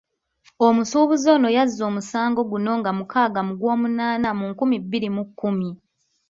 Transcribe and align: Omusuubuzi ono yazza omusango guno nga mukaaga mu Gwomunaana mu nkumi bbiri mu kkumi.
Omusuubuzi 0.67 1.25
ono 1.35 1.47
yazza 1.55 1.83
omusango 1.89 2.41
guno 2.51 2.71
nga 2.79 2.91
mukaaga 2.97 3.39
mu 3.47 3.53
Gwomunaana 3.59 4.29
mu 4.39 4.45
nkumi 4.51 4.75
bbiri 4.83 5.09
mu 5.15 5.23
kkumi. 5.27 5.69